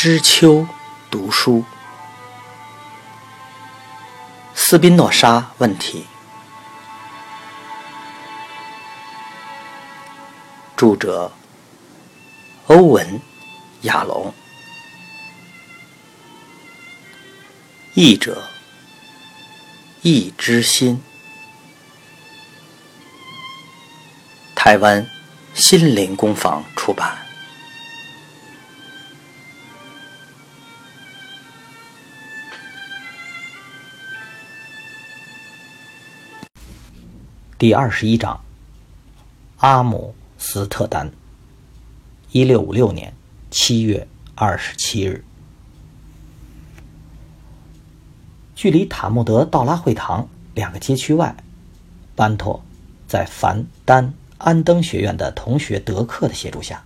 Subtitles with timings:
[0.00, 0.64] 知秋
[1.10, 1.64] 读书，
[4.54, 6.06] 斯宾诺莎问题，
[10.76, 11.32] 著者
[12.68, 13.04] 欧文·
[13.80, 14.32] 亚龙，
[17.94, 18.44] 译者
[20.02, 21.02] 易之心，
[24.54, 25.04] 台湾
[25.54, 27.27] 心灵工坊出版。
[37.58, 38.40] 第二十一章，
[39.56, 41.10] 阿姆斯特丹，
[42.30, 43.12] 一六五六年
[43.50, 45.24] 七月二十七日，
[48.54, 51.34] 距离塔木德道拉会堂两个街区外，
[52.14, 52.62] 班托
[53.08, 56.84] 在凡丹安登学院的同学德克的协助下，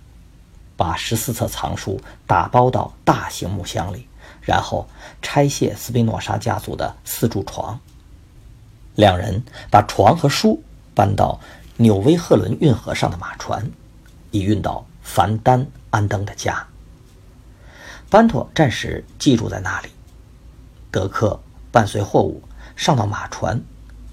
[0.75, 4.07] 把十四册藏书打包到大型木箱里，
[4.41, 4.89] 然后
[5.21, 7.79] 拆卸斯宾诺莎家族的四柱床。
[8.95, 10.63] 两人把床和书
[10.95, 11.41] 搬到
[11.79, 13.71] 纽威赫伦运河上的马船，
[14.31, 16.67] 以运到凡丹安登的家。
[18.11, 19.89] 班托暂时寄住在那里，
[20.91, 22.43] 德克伴随货物
[22.77, 23.63] 上到马船，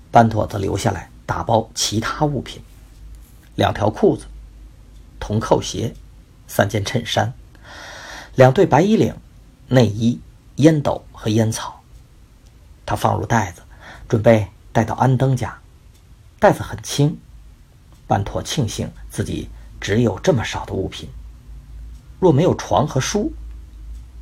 [0.10, 2.62] 班托则留下来打包其他物品：
[3.56, 4.26] 两条裤子、
[5.20, 5.94] 铜扣鞋、
[6.48, 7.34] 三件衬衫、
[8.36, 9.14] 两对白衣领、
[9.68, 10.22] 内衣、
[10.56, 11.82] 烟斗和烟草。
[12.86, 13.62] 他放入袋子，
[14.08, 14.48] 准备。
[14.72, 15.58] 带到安登家，
[16.40, 17.18] 袋子很轻。
[18.08, 21.10] 班托庆幸自己只有这么少的物品。
[22.20, 23.32] 若没有床和书，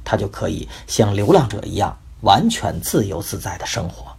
[0.03, 4.15] 他就可以像流浪者一样完全自由自在的生活。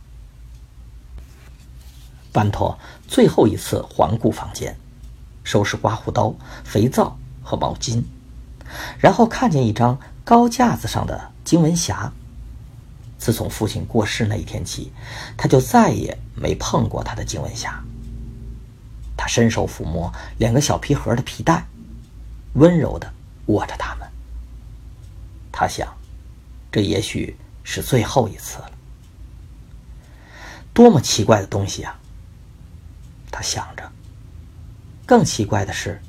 [2.32, 4.76] 班托最后一次环顾房间，
[5.44, 8.02] 收拾刮胡刀、肥皂和毛巾，
[8.98, 12.10] 然后看见一张高架子上的经文匣。
[13.18, 14.92] 自从父亲过世那一天起，
[15.36, 17.72] 他就再也没碰过他的经文匣。
[19.16, 21.66] 他伸手抚摸两个小皮盒的皮带，
[22.54, 23.12] 温柔的
[23.46, 24.08] 握着它们。
[25.50, 25.92] 他想，
[26.70, 28.70] 这也许是最后一次了。
[30.72, 31.98] 多么奇怪的东西啊！
[33.32, 33.90] 他想着。
[35.04, 36.00] 更奇怪的是，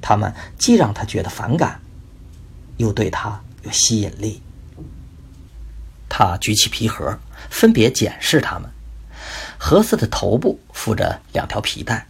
[0.00, 1.78] 他们既让他觉得反感，
[2.78, 4.40] 又对他有吸引力。
[6.18, 7.16] 他举起皮盒，
[7.48, 8.68] 分别检视它们。
[9.56, 12.08] 盒子的头部附着两条皮带，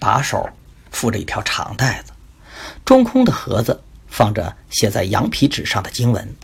[0.00, 0.50] 把手
[0.90, 2.10] 附着一条长带子。
[2.84, 6.34] 中空的盒子放着写在羊皮纸上的经文。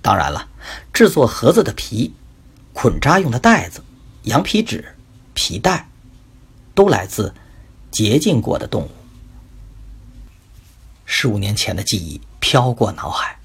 [0.00, 0.48] 当然了，
[0.90, 2.14] 制作盒子的皮、
[2.72, 3.84] 捆扎用的带子、
[4.22, 4.96] 羊皮纸、
[5.34, 5.86] 皮带，
[6.74, 7.34] 都来自
[7.90, 8.90] 洁净过的动物。
[11.04, 13.38] 十五年前的记忆飘过脑海。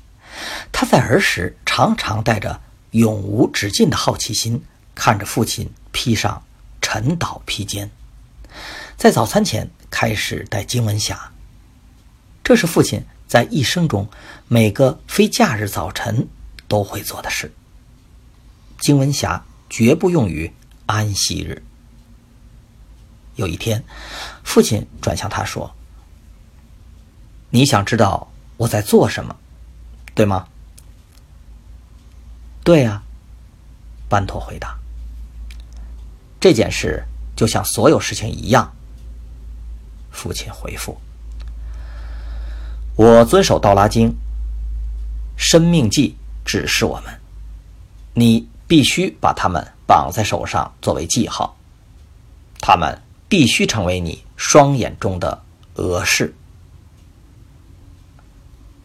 [0.71, 2.61] 他在儿时常常带着
[2.91, 4.63] 永无止境的好奇心，
[4.95, 6.43] 看着父亲披上
[6.81, 7.89] 晨祷披肩，
[8.97, 11.17] 在早餐前开始戴经文匣。
[12.43, 14.09] 这是父亲在一生中
[14.47, 16.27] 每个非假日早晨
[16.67, 17.53] 都会做的事。
[18.79, 20.51] 经文匣绝不用于
[20.85, 21.61] 安息日。
[23.35, 23.83] 有一天，
[24.43, 25.75] 父亲转向他说
[27.51, 29.35] ：“你想知道我在做什么？”
[30.19, 30.45] 对吗？
[32.61, 33.01] 对呀，
[34.09, 34.77] 班托回答。
[36.41, 37.01] 这件事
[37.37, 38.69] 就像所有事情一样。
[40.11, 40.99] 父亲回复
[42.99, 44.09] ：“我遵守《道拉经》，
[45.37, 47.17] 生命记指示我们，
[48.13, 51.55] 你必须把它们绑在手上作为记号，
[52.59, 55.41] 它们必须成为你双眼中的
[55.75, 56.35] 额饰。”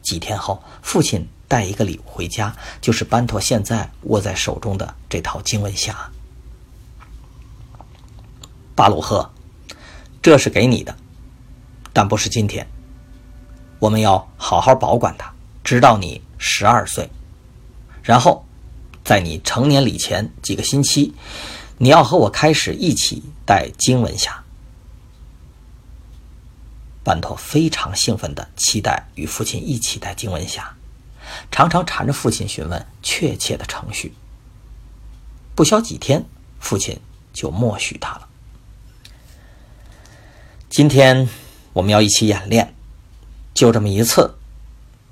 [0.04, 5.92] 几天后，父亲带一个礼物回家，就是班托现在握在手中的这套经文匣。
[8.76, 9.30] 巴鲁赫，
[10.22, 10.94] 这是给你的，
[11.92, 12.64] 但不是今天。
[13.78, 15.32] 我们要好好保管它，
[15.62, 17.08] 直到你十二岁。
[18.02, 18.44] 然后，
[19.04, 21.14] 在你成年礼前几个星期，
[21.78, 24.43] 你要和我开始一起带经文匣。
[27.04, 30.62] 班托非常兴奋地期待与父亲一起带经文匣，
[31.50, 34.14] 常常缠着父亲询问确切的程序。
[35.54, 36.24] 不消几天，
[36.58, 36.98] 父亲
[37.32, 38.28] 就默许他了。
[40.70, 41.28] 今天
[41.74, 42.74] 我们要一起演练，
[43.52, 44.34] 就这么一次，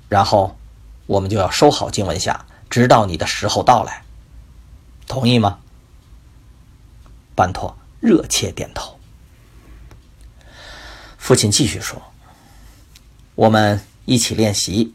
[0.09, 0.57] 然后
[1.05, 2.37] 我们就要收好经文匣，
[2.69, 4.03] 直到你的时候到来。
[5.07, 5.59] 同意吗？
[7.35, 8.99] 班托热切点头。
[11.23, 12.01] 父亲继续说
[13.35, 14.93] ：“我们一起练习，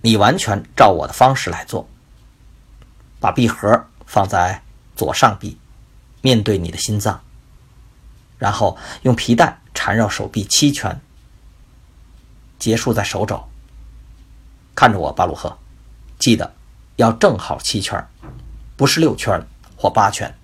[0.00, 1.88] 你完全照我的方式来做。
[3.20, 4.64] 把币盒放在
[4.96, 5.56] 左上臂，
[6.22, 7.22] 面对你的心脏，
[8.36, 11.00] 然后用皮带缠绕手臂七圈，
[12.58, 13.48] 结束在手肘。
[14.74, 15.56] 看着我，巴鲁赫，
[16.18, 16.52] 记得
[16.96, 18.04] 要正好七圈，
[18.76, 19.40] 不是六圈
[19.76, 20.36] 或八圈。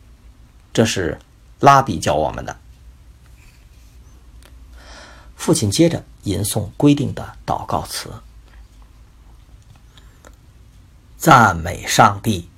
[0.72, 1.18] 这是
[1.58, 2.60] 拉比教我们的。
[5.44, 8.10] 父亲接着吟诵规定的祷告词
[11.18, 12.48] ：“赞美上帝，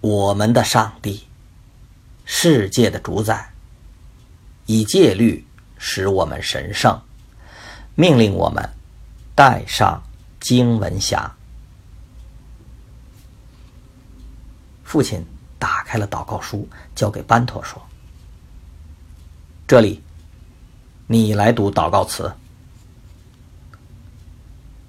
[0.00, 1.26] 我们的上帝，
[2.24, 3.52] 世界的主宰，
[4.66, 5.44] 以戒律
[5.78, 7.02] 使我们神圣，
[7.96, 8.70] 命令我们
[9.34, 10.00] 带上
[10.38, 11.28] 经文匣。”
[14.84, 15.26] 父亲。
[15.58, 17.82] 打开了祷告书，交给班托说
[19.68, 20.02] ：“这里，
[21.12, 22.32] 你来读祷告词。”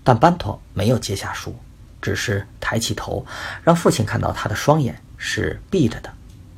[0.05, 1.55] 但班托没有接下书，
[1.99, 3.25] 只是抬起头，
[3.63, 6.13] 让父亲看到他的双眼是闭着的，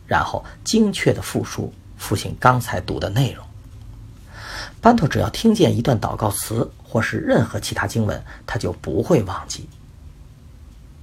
[0.05, 3.45] 然后精确的复述父亲刚才读的内容。
[4.81, 9.69] 班托只要听见一段祷告词或是任何其他经文，他就不会忘记。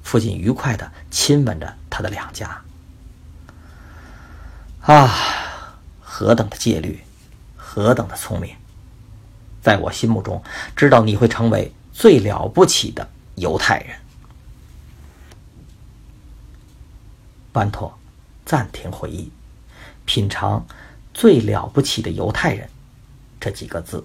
[0.02, 2.60] 父亲愉快的亲吻着他的两颊。
[4.82, 5.14] 啊，
[6.00, 7.02] 何等的戒律，
[7.72, 8.52] 何等的聪明！
[9.62, 10.42] 在我心目中，
[10.74, 13.96] 知道你会成为最了不起的犹太人。
[17.52, 17.96] 班托
[18.44, 19.30] 暂停回忆，
[20.04, 20.66] 品尝
[21.14, 22.68] “最了不起的犹太人”
[23.38, 24.04] 这几个字，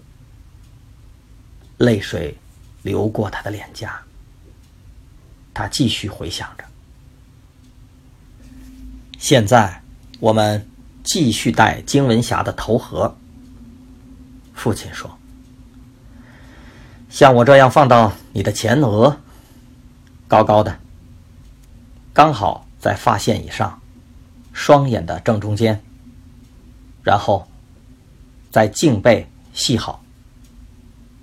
[1.77, 2.37] 泪水
[2.83, 3.99] 流过他的脸颊。
[5.55, 6.63] 他继续回想着，
[9.17, 9.81] 现在。
[10.21, 10.65] 我们
[11.03, 13.17] 继续戴经文匣的头盒。
[14.55, 15.15] 父亲说
[17.09, 19.15] ：“像我这样放到你的前额，
[20.27, 20.79] 高高的，
[22.13, 23.79] 刚好在发线以上，
[24.53, 25.79] 双眼的正中间。
[27.03, 27.47] 然后，
[28.49, 30.03] 在颈背系好，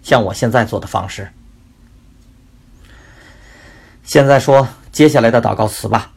[0.03, 1.33] 像我现在做的方式。
[4.05, 6.13] 现在说接下来的祷告词吧。”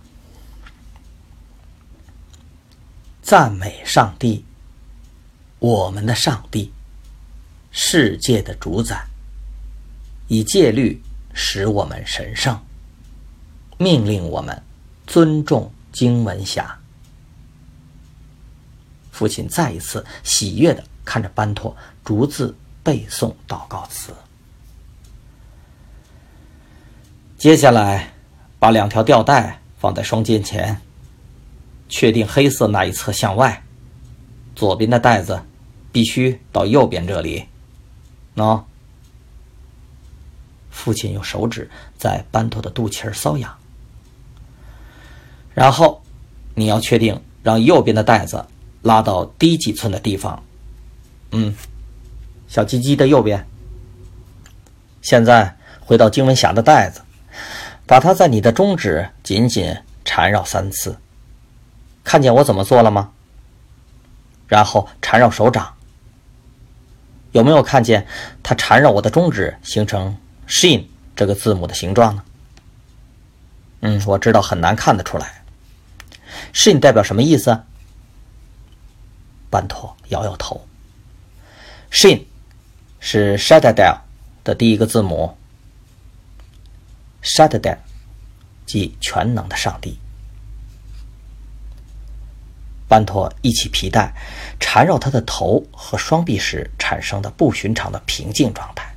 [3.24, 4.46] 赞美上帝，
[5.58, 6.72] 我们的上帝，
[7.78, 9.06] 世界的主宰，
[10.30, 12.58] 以戒律使我们神圣，
[13.78, 14.64] 命令我们
[15.06, 16.66] 尊重经文匣。
[19.12, 21.76] 父亲再一次喜悦的看着班托
[22.06, 24.14] 逐字背诵祷告词。
[27.38, 28.14] 接下来，
[28.58, 30.80] 把两条吊带放在双肩前。
[31.90, 33.62] 确定黑色那一侧向外，
[34.56, 35.42] 左边的带子
[35.92, 37.44] 必须到右边这里。
[38.36, 38.64] 喏，
[40.70, 43.58] 父亲用手指在班托的肚脐儿搔痒。
[45.54, 46.02] 然后，
[46.54, 48.46] 你要确定让右边的带子
[48.82, 50.44] 拉到低几寸的地方。
[51.32, 51.56] 嗯，
[52.48, 53.48] 小鸡鸡的右边。
[55.02, 57.02] 现在回到经文匣的带子，
[57.86, 60.98] 把它在你的中指紧紧缠绕三次。
[62.04, 63.12] 看见我怎么做了吗？
[64.48, 65.75] 然后缠绕手掌，
[67.36, 68.08] 有没有看见
[68.42, 70.16] 它缠绕我的中指形成
[70.48, 70.86] “shin”
[71.18, 72.24] 这个字母的形状呢？
[73.82, 75.44] 嗯，我知道很难看得出来。
[76.54, 77.62] “shin” 代表什么意思？
[79.50, 80.66] 班托摇摇头。
[81.92, 82.24] “shin”
[83.02, 83.98] 是 “shaddai”
[84.46, 85.38] 的第一个字母
[87.22, 87.78] ，“shaddai”
[88.66, 90.00] 即全能的上帝。
[92.88, 94.14] 班托一起皮带
[94.60, 98.94] 缠绕他的头和双臂时产生的不寻常的平静状态，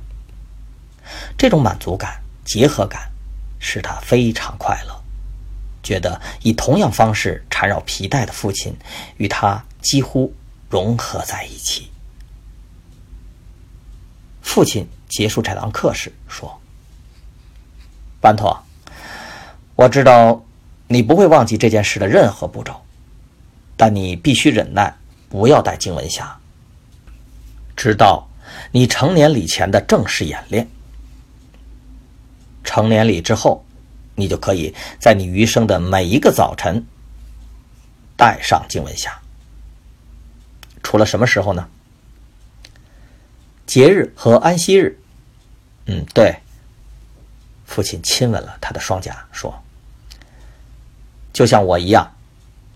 [1.37, 3.09] 这种满足感、结合感
[3.59, 5.03] 使他非常快乐，
[5.81, 8.75] 觉得以同样方式缠绕皮带的父亲
[9.17, 10.33] 与他几乎
[10.69, 11.89] 融合在一起。
[14.41, 16.59] 父亲结束这堂课时说
[18.21, 18.63] ：“班托，
[19.75, 20.43] 我知道
[20.87, 22.79] 你不会忘记这件事的任何步骤。”
[23.79, 24.93] 但你必须忍耐，
[25.29, 26.27] 不要带经文匣，
[27.77, 28.27] 直到
[28.73, 30.67] 你成年礼前的正式演练。
[32.65, 33.63] 成年礼之后，
[34.15, 36.85] 你就可以在你余生的每一个早晨
[38.17, 39.09] 带上经文匣。
[40.83, 41.65] 除了什么时候呢？
[43.65, 44.99] 节日和安息日。
[45.85, 46.35] 嗯，对。
[47.65, 49.63] 父亲亲吻了他的双颊，说
[51.31, 52.11] ：“就像我一样。”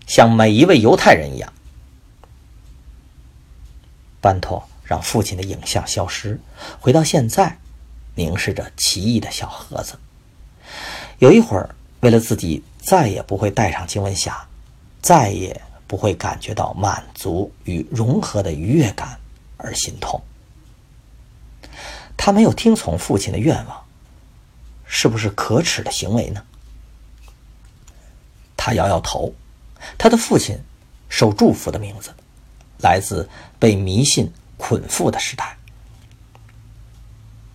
[0.06, 1.52] 像每一位犹太人一样，
[4.20, 6.38] 班托让父亲的影像消失，
[6.80, 7.58] 回到现在，
[8.14, 9.98] 凝视着奇异的小盒子。
[11.18, 14.34] 有一会儿，为了自己再也不会带上经文匣，
[15.00, 19.18] 再也不会感觉到满足与融合的愉悦感
[19.56, 20.22] 而心痛。
[22.16, 23.84] 他没有听从父亲的愿望，
[24.84, 26.44] 是不是可耻的行为呢？
[28.56, 29.34] 他摇摇头。
[29.98, 30.58] 他的父亲
[31.08, 32.14] 受祝福的名字，
[32.78, 35.56] 来自被迷信捆缚的时代。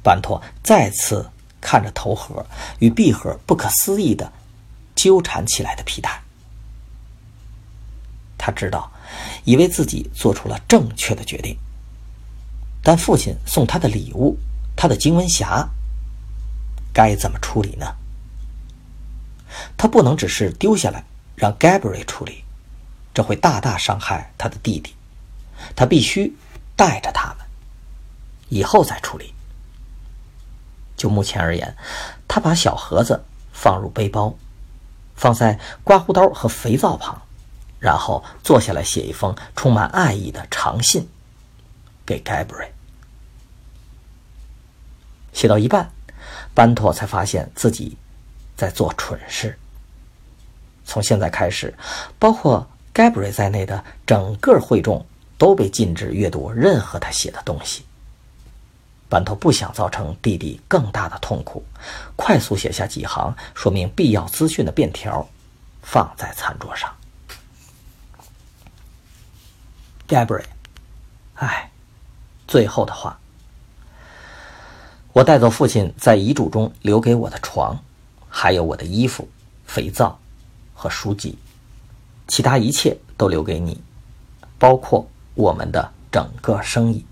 [0.02, 2.46] 班托再次看着头盒
[2.80, 4.32] 与闭盒不可思议的
[4.96, 6.22] 纠缠起来的皮带，
[8.38, 8.92] 他知道，
[9.44, 11.58] 以为自己做出了正确的决定。
[12.82, 14.38] 但父亲送他的礼物，
[14.76, 15.68] 他的经文匣，
[16.94, 17.96] 该怎么处理呢？
[19.76, 21.04] 他不能只是丢下来
[21.40, 22.44] 让 Gabriel 处理，
[23.14, 24.94] 这会大大伤害他的弟弟。
[25.74, 26.36] 他必须
[26.76, 27.48] 带着他们，
[28.50, 29.34] 以后再处理。
[30.98, 31.78] 就目前而言，
[32.28, 34.36] 他把小盒子放入背包，
[35.16, 37.22] 放在刮胡刀和肥皂旁，
[37.80, 41.08] 然后坐下来写一封充满爱意的长信
[42.06, 42.72] 给 Gabriel。
[45.32, 45.90] 写到一半，
[46.54, 47.98] 班托才发现自己
[48.58, 49.58] 在做蠢事。
[50.90, 51.72] 从现在开始，
[52.18, 55.06] 包括 Gabrie 在内的整个会众
[55.38, 57.86] 都被禁止阅读任何他写的东西。
[59.08, 61.64] 班头不想造成弟弟更大的痛苦，
[62.16, 65.28] 快速写下几行说明必要资讯的便条，
[65.84, 66.92] 放在餐桌上。
[70.08, 70.44] gabri
[71.36, 71.70] 哎，
[72.48, 73.20] 最后的话，
[75.14, 77.80] 我带走父亲在遗嘱中留给我的床，
[78.28, 79.30] 还有我的衣服、
[79.66, 80.20] 肥皂
[80.80, 81.38] 和书籍，
[82.26, 83.82] 其他一切都留给你，
[84.58, 85.06] 包括
[85.36, 87.06] 我们的整个生意。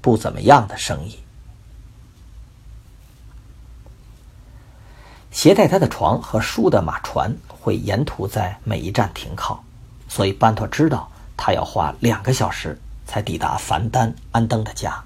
[0.00, 1.18] 不怎么样的生意。
[5.30, 9.62] 携带他的床和书的马船会沿途在每一站停靠，
[10.08, 15.04] 所以班托知道他要花两个小时才抵达凡丹安登的家。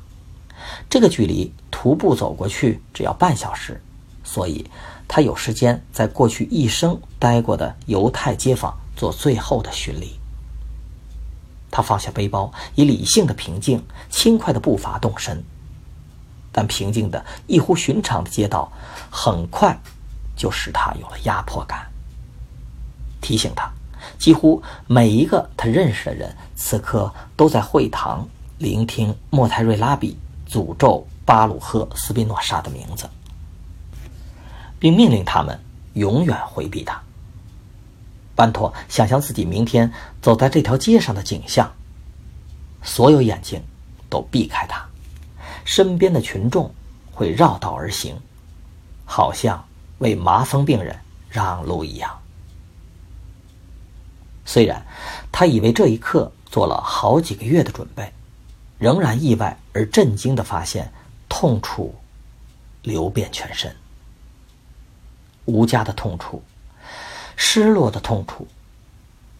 [0.88, 3.82] 这个距离徒步走过去只要半小时，
[4.22, 4.70] 所以
[5.12, 10.20] 他有时间在过去一生待过的犹太街坊做最后的巡礼。
[11.68, 15.42] 他放下背包，以理性的平静、轻快的步伐动身，
[16.52, 18.70] 但平静的异乎寻常的街道，
[19.10, 19.76] 很快
[20.36, 21.90] 就使他有了压迫感。
[23.20, 23.68] 提醒他，
[24.16, 28.24] 几乎每一个他认识的人，此刻都在会堂
[28.58, 30.16] 聆听莫泰瑞拉比
[30.48, 33.10] 诅咒巴鲁赫斯宾诺莎的名字，
[34.80, 35.56] 并命令他们
[35.92, 37.00] 永远回避他。
[38.34, 41.70] 班托想象自己明天走在这条街上的景象，
[42.82, 43.62] 所有眼睛
[44.08, 44.84] 都避开他，
[45.64, 46.74] 身边的群众
[47.12, 48.18] 会绕道而行，
[49.04, 49.62] 好像
[49.98, 52.18] 为麻风病人让路一样。
[54.46, 54.84] 虽然
[55.30, 58.10] 他以为这一刻做了好几个月的准备，
[58.78, 60.90] 仍然意外而震惊地发现
[61.28, 61.94] 痛楚
[62.82, 63.70] 流遍全身，
[65.44, 66.42] 无家的痛楚。
[67.36, 68.46] 失落的痛楚，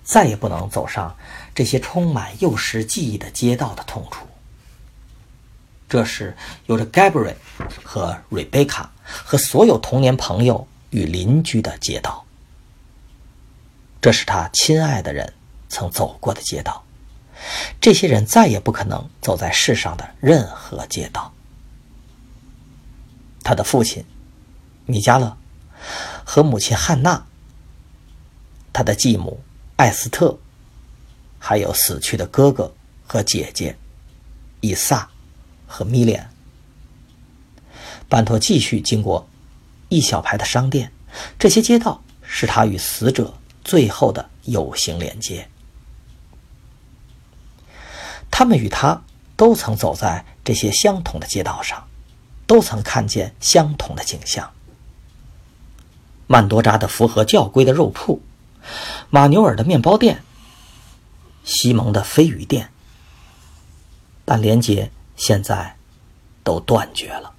[0.03, 1.15] 再也不能走上
[1.55, 4.27] 这些充满幼时记忆的街道的痛楚。
[5.87, 6.35] 这是
[6.67, 7.35] 有着 Gabriel
[7.85, 12.25] 和 Rebecca 和所有童年朋友与邻居的街道。
[14.01, 15.35] 这是他亲爱的人
[15.69, 16.83] 曾走过的街道。
[17.81, 21.33] 这些人再也不可能走在世上的任何街道。
[23.43, 24.05] 他的父亲
[24.87, 25.37] 米迦勒
[26.25, 27.27] 和母亲汉娜。
[28.73, 29.43] 他的继母
[29.77, 30.39] 艾斯特，
[31.39, 32.73] 还有死去的哥哥
[33.07, 33.77] 和姐姐
[34.61, 35.11] 以撒
[35.67, 36.31] 和米莲。
[38.09, 39.29] 班托继续经过
[39.89, 40.93] 一小排的商店，
[41.39, 43.35] 这些街道是他与死者
[43.65, 45.49] 最后的有形连接。
[48.31, 49.03] 他们与他
[49.37, 51.87] 都曾走在这些相同的街道上，
[52.47, 54.51] 都曾看见相同的景象：
[56.33, 58.23] 曼多扎的符合教规的肉铺。
[59.11, 60.23] 马牛尔的面包店，
[61.43, 62.71] 西蒙的飞鱼店，
[64.25, 65.77] 但连接现在
[66.45, 67.33] 都断绝了。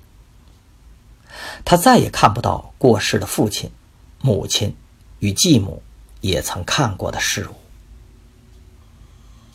[1.64, 3.72] 他再也看不到过世的父亲、
[4.20, 4.76] 母亲
[5.20, 5.82] 与继母
[6.20, 7.56] 也曾看过的事物。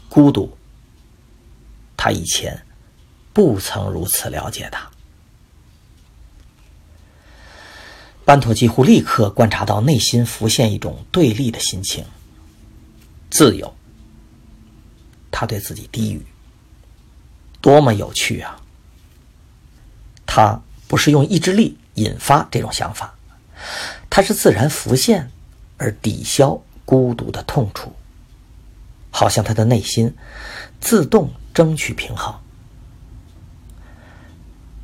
[0.09, 0.57] 孤独，
[1.95, 2.65] 他以前
[3.35, 4.91] 不曾如此了解他。
[8.27, 12.05] 班托几乎立刻观察到内心浮现一种对立的心情。
[13.31, 13.73] 自由，
[15.31, 16.27] 他对自己低语
[17.63, 18.61] ：“多么有趣啊！”
[20.27, 23.15] 他不是用意志力引发这种想法，
[24.11, 25.31] 他是自然浮现
[25.77, 27.95] 而抵消孤独的痛楚，
[29.13, 30.13] 好像他的内心
[30.81, 32.35] 自动争取平衡。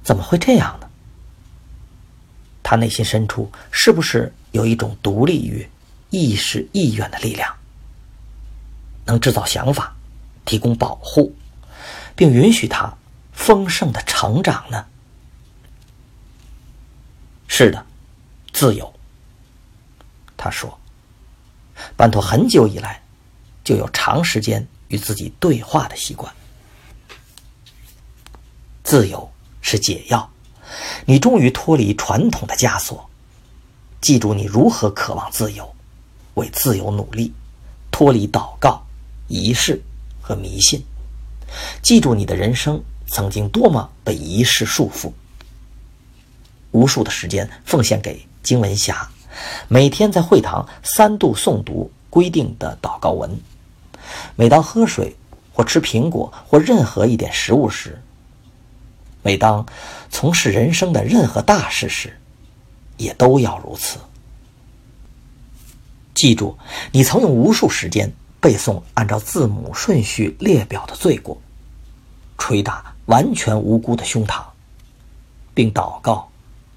[0.05, 0.89] 怎么会这样呢？
[2.73, 5.69] 他内心深处是不是有一种独立于
[6.09, 7.55] 意识意愿的力量，
[9.05, 9.95] 能制造想法，
[10.47, 11.37] 提供保护，
[12.17, 12.91] 并允许他
[13.31, 14.87] 丰盛的成长呢？
[17.47, 17.85] 是的，
[18.55, 18.91] 自由。
[20.39, 20.81] 他说
[21.95, 23.03] ：“班托很久以来
[23.63, 26.33] 就有长时间与自己对话的习惯。
[28.83, 30.32] 自由是解药，
[31.07, 33.09] 你终于脱离传统的枷锁。
[34.01, 35.75] 记住你如何渴望自由，
[36.35, 37.33] 为自由努力，
[37.91, 38.83] 脱离祷告、
[39.29, 39.81] 仪式
[40.21, 40.85] 和迷信。
[41.83, 45.13] 记住你的人生曾经多么被仪式束缚，
[46.71, 49.09] 无数的时间奉献给经文侠。”
[49.67, 53.41] 每天在会堂三度诵读规定的祷告文。
[54.37, 55.17] 每当喝水
[55.55, 58.03] 或吃苹果或任何一点食物时，
[59.23, 59.65] 每当
[60.11, 62.19] 从事人生的任何大事时，
[62.97, 63.99] 也都要如此。
[66.15, 66.59] 记住，
[66.93, 71.41] 你曾用无数时间背诵按照字母顺序列表的罪过，
[72.37, 74.45] 捶打完全无辜的胸膛，
[75.55, 76.31] 并祷告，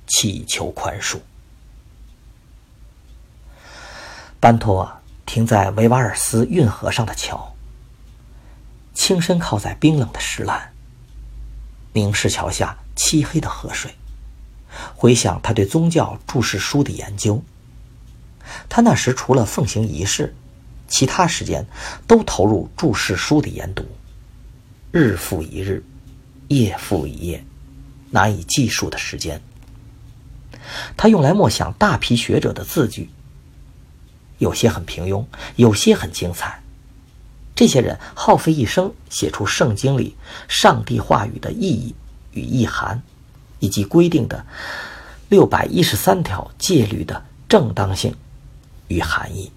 [0.07, 1.19] 祈求宽恕。
[4.39, 7.55] 班托停在维瓦尔斯运河上的桥，
[8.93, 10.71] 轻身靠在冰冷的石栏，
[11.95, 13.95] 凝视桥下漆黑的河水，
[14.97, 17.41] 回想他对宗教注释书的研究。
[18.67, 20.35] 他那时除了奉行仪式，
[20.89, 21.65] 其他时间
[22.05, 23.85] 都投入注释书的研读，
[24.91, 25.81] 日复一日，
[26.49, 27.41] 夜复一夜，
[28.11, 29.41] 难以计数的时间。
[30.97, 33.09] 他用来默想大批学者的字句。
[34.39, 36.61] 有些很平庸，有些很精彩。
[37.55, 40.15] 这些人耗费一生写出圣经里
[40.47, 41.95] 上帝话语的意义
[42.33, 43.01] 与意涵，
[43.59, 44.45] 以及规定的
[45.29, 48.13] 六百一十三条戒律的正当性
[48.89, 49.51] 与含义。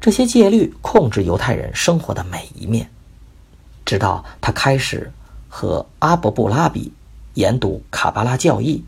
[0.00, 2.90] 这些戒律控制犹太人生活的每一面，
[3.84, 5.10] 直到他开始
[5.48, 6.92] 和阿伯布拉比
[7.34, 8.84] 研读卡巴拉教义，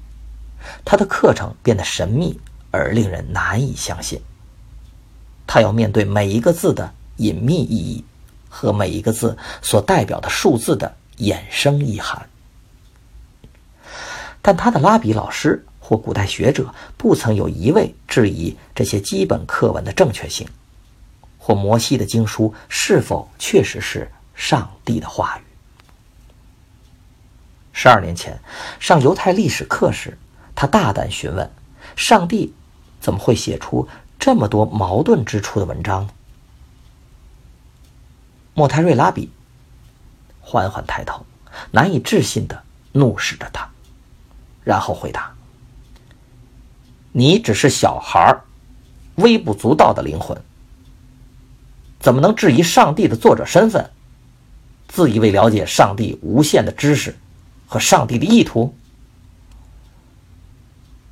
[0.85, 2.39] 他的课程变得神秘。
[2.75, 4.19] 而令人难以相信，
[5.47, 8.05] 他要面对每一个字的隐秘意义
[8.49, 12.29] 和每一个字所代表的数字的衍生意涵。
[14.41, 20.49] 但他的拉比老师或古代学者不曾有一位质疑这些基本课文的正确性，
[21.39, 25.43] 或摩西的经书是否确实是上帝的话语。
[27.73, 28.41] 十二年前
[28.81, 30.19] 上犹太历史课时，
[30.55, 31.51] 他大胆询问
[31.97, 32.55] 上帝。
[33.03, 36.09] 怎么会写出这么多矛盾之处的文章？
[38.55, 39.31] 莫泰瑞拉比
[40.41, 41.25] 缓缓抬头，
[41.71, 42.63] 难以置信的
[42.93, 43.69] 怒视着他，
[44.63, 45.33] 然后回答
[47.13, 48.39] ：“你只是小孩
[49.15, 50.39] 微不足道的灵魂，
[51.99, 53.91] 怎么能质疑上帝的作者身份？
[54.89, 57.17] 自以为了解上帝无限的知识
[57.67, 58.75] 和上帝的意图？”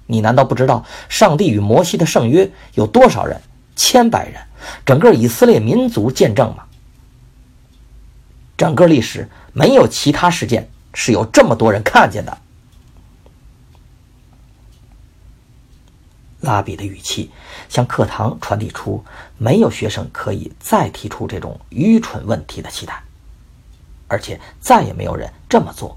[0.07, 3.41] 你难道不知道上帝与摩西的圣约有多少人？
[3.77, 4.43] 千百人，
[4.85, 6.65] 整个以色列民族见证吗？
[8.61, 12.39] 整个历史没有其他事件是有这么多人看见的。
[16.41, 17.31] 拉比的语气
[17.71, 19.03] 向课堂传递出
[19.39, 23.03] 没有学生可以再提出这种愚蠢问题的期待，
[24.09, 25.97] 而且再也没有人这么做。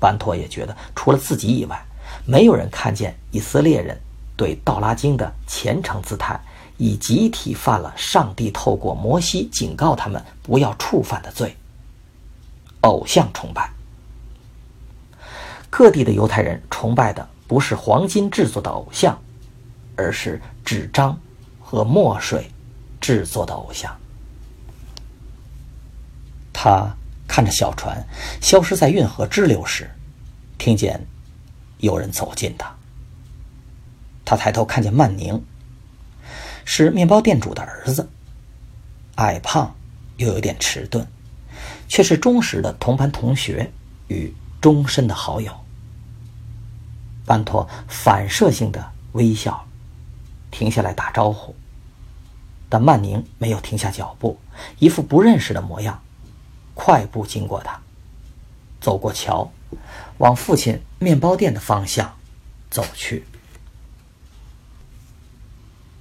[0.00, 1.80] 班托也觉得，除了自己以外。
[2.26, 3.96] 没有人看见以色列人
[4.36, 6.40] 对《道拉经》的虔诚姿态，
[6.80, 11.54] 已集体犯了上帝透过摩西警告他们不要触犯的罪——
[12.80, 13.70] 偶像崇拜。
[15.68, 19.20] 各地的犹太人崇拜的不是黄金制作的偶像，
[19.94, 21.20] 而是纸张
[21.60, 22.50] 和墨水
[22.98, 23.94] 制作的偶像。
[26.50, 26.90] 他
[27.28, 28.02] 看着小船
[28.40, 29.90] 消失在运河支流时，
[30.56, 31.06] 听见。
[31.76, 32.74] 有人走近他，
[34.24, 35.42] 他抬头看见曼宁，
[36.72, 38.08] 是面包店主的儿子，
[39.16, 39.74] 矮胖
[40.18, 41.04] 又有点迟钝，
[41.88, 43.72] 却是忠实的同班同学
[44.06, 45.52] 与终身的好友。
[47.26, 49.66] 班托反射性的微笑，
[50.52, 51.56] 停下来打招呼，
[52.68, 54.38] 但曼宁没有停下脚步，
[54.78, 56.00] 一副不认识的模样，
[56.74, 57.80] 快步经过他，
[58.80, 59.50] 走过桥。
[60.18, 62.16] 往父亲面包店的方向
[62.70, 63.24] 走去。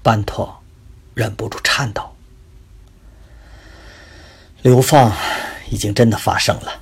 [0.03, 0.58] 班托
[1.19, 2.15] 忍不住颤抖。
[4.61, 5.11] 流放
[5.69, 6.81] 已经真的发生了，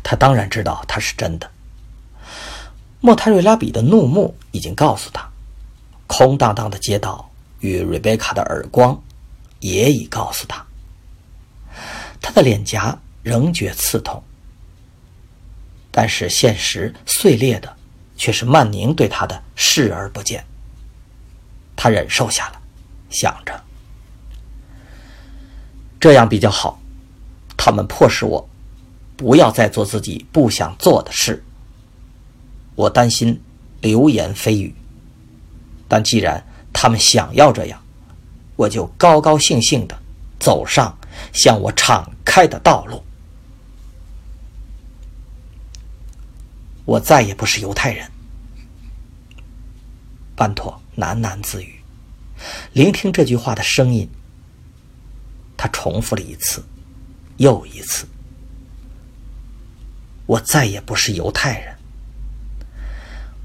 [0.00, 1.50] 他当然知道它是真的。
[3.00, 5.28] 莫泰瑞拉比的怒目已经告诉他，
[6.06, 8.96] 空荡荡的街道与瑞贝卡的耳光
[9.58, 10.64] 也已告诉他，
[12.20, 14.22] 他的脸颊仍觉刺痛。
[15.90, 17.76] 但是现实碎裂的，
[18.16, 20.44] 却是曼宁对他的视而不见。
[21.82, 22.60] 他忍受下了，
[23.08, 23.58] 想着
[25.98, 26.78] 这样比较好。
[27.56, 28.46] 他们迫使我
[29.16, 31.42] 不要再做自己不想做的事。
[32.74, 33.40] 我担心
[33.80, 34.74] 流言蜚语，
[35.88, 37.82] 但既然他们想要这样，
[38.56, 39.98] 我就高高兴兴的
[40.38, 40.94] 走上
[41.32, 43.02] 向我敞开的道路。
[46.84, 48.06] 我再也不是犹太人，
[50.36, 51.80] 班托喃喃自语，
[52.74, 54.08] 聆听这句话的声音。
[55.56, 56.62] 他重复了一次，
[57.38, 58.06] 又一次。
[60.26, 61.74] 我再也不是犹太人，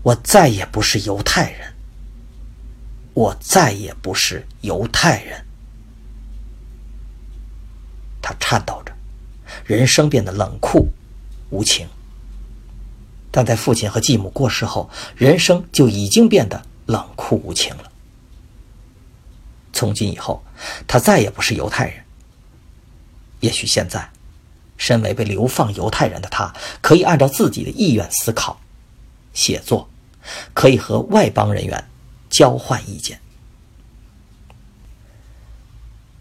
[0.04, 1.74] 我再也不是犹太人，
[3.14, 5.44] 我再也不是犹太人。
[8.22, 8.94] 他颤抖着，
[9.66, 10.88] 人生变得冷酷
[11.50, 11.88] 无情。
[13.32, 17.92] 但在父亲和继母过世后，人生就已经变得冷酷无情了。
[19.74, 20.44] 从今以后，
[20.88, 22.04] 他再也不是犹太人。
[23.42, 24.10] 也许现在，
[24.78, 28.60] 身为被流放犹太人的他，可以按照自己的意愿思考、
[29.34, 29.90] 写作，
[30.54, 31.90] 可以和外邦人员
[32.30, 33.20] 交换意见。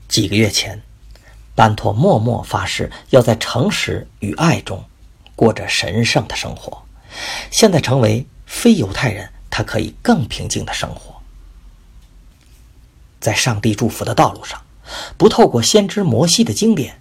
[0.08, 0.82] 几个月前，
[1.54, 4.84] 班托默默发誓要在诚实与爱中
[5.36, 6.82] 过着神圣的生活。
[7.50, 11.22] 现在成为非犹太人，他可以更平静的生活，
[13.20, 14.60] 在上帝祝福的道路上，
[15.16, 17.00] 不透过先知摩西的经典，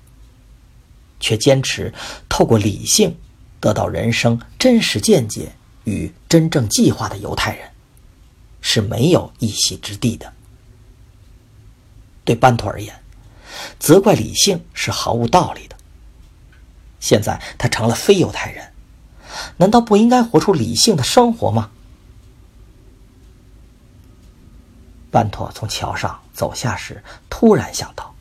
[1.20, 1.92] 却坚持
[2.30, 3.18] 透过理性
[3.60, 5.54] 得到人生真实见解
[5.86, 7.72] 与真正计划的犹太人，
[8.62, 10.32] 是没有一席之地的。
[12.24, 12.94] 对班托而言，
[13.80, 15.76] 责怪理性是毫无道理的。
[17.00, 18.72] 现在他成了非犹太人。
[19.58, 21.72] 难道不应该活出理性的生活吗？
[25.14, 28.16] 班托从桥上走下时，突然想到：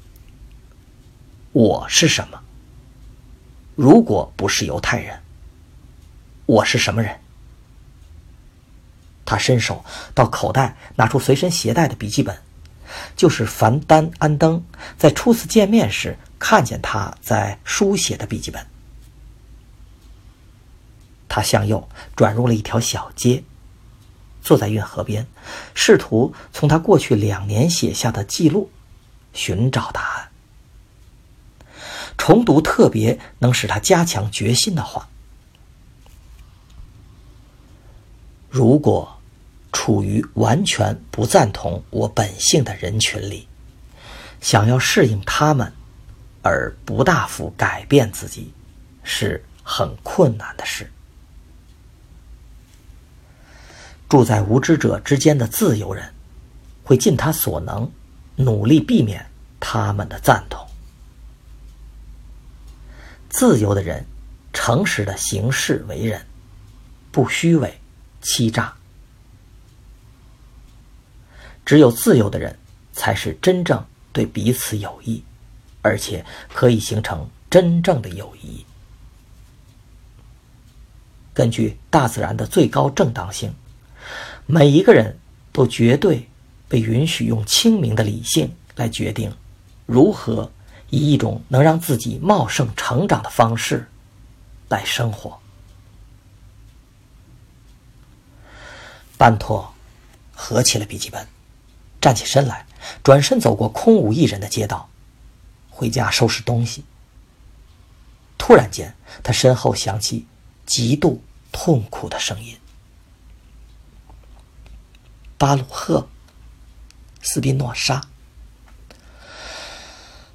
[1.53, 2.39] 我是什么？
[3.75, 5.19] 如果不是犹太人，
[6.45, 7.19] 我是什么人？
[9.25, 9.83] 他伸手
[10.15, 12.39] 到口袋，拿出随身携带的笔记本，
[13.17, 14.63] 就是凡丹安登
[14.99, 18.67] 在初次见面时看见他在书写的笔记本。
[21.27, 23.43] 他向右转入了一条小街，
[24.43, 25.27] 坐在运河边，
[25.75, 28.71] 试图从他过去两年写下的记录
[29.33, 30.29] 寻找答案。
[32.19, 35.09] 重读特别能使他加强决心的话：
[38.51, 39.19] 如果
[39.73, 43.49] 处于完全不赞同我本性的人群里，
[44.41, 45.73] 想要适应他们
[46.43, 48.53] 而不大幅改变自己，
[49.03, 50.91] 是很困难的事。
[54.13, 56.13] 住在无知者之间的自由人，
[56.85, 57.91] 会尽他所能，
[58.37, 59.25] 努力避免
[59.59, 60.69] 他们的赞同。
[63.31, 64.05] 自由的人，
[64.53, 66.27] 诚实的行事为人，
[67.11, 67.81] 不虚伪、
[68.21, 68.75] 欺诈。
[71.65, 72.59] 只有自由的人，
[72.93, 75.25] 才是真正对彼此有益，
[75.81, 76.23] 而且
[76.53, 78.67] 可以形成真正的友谊。
[81.33, 83.51] 根据大自然的最高正当性。
[84.47, 85.19] 每一个人
[85.53, 86.29] 都绝对
[86.69, 89.35] 被允许用清明的理性来决定，
[89.87, 90.51] 如何
[90.91, 93.89] 以一种能让自己茂盛成长的方式
[94.69, 95.39] 来生活。
[99.17, 99.73] 班托
[100.35, 101.29] 合起了笔记本，
[102.01, 102.67] 站起身来，
[103.05, 104.89] 转身走过空无一人的街道，
[105.71, 106.85] 回家收拾东西。
[108.37, 110.27] 突然间，他身后响起
[110.67, 112.59] 极度痛苦的声音。
[115.43, 115.99] 巴鲁赫·
[117.21, 118.01] 斯宾诺莎，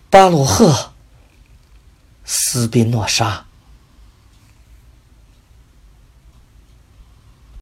[0.10, 0.70] 巴鲁赫·
[2.26, 3.47] 斯宾诺莎。